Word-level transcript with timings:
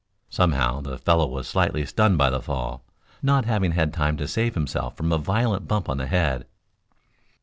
Somehow 0.31 0.81
the 0.81 0.97
fellow 0.97 1.27
was 1.27 1.47
slightly 1.47 1.85
stunned 1.85 2.17
by 2.17 2.31
the 2.31 2.41
fall, 2.41 2.83
not 3.21 3.45
having 3.45 3.73
had 3.73 3.93
time 3.93 4.17
to 4.17 4.27
save 4.27 4.55
himself 4.55 4.97
from 4.97 5.11
a 5.11 5.19
violent 5.19 5.67
bump 5.67 5.87
on 5.89 5.97
the 5.99 6.07
head. 6.07 6.47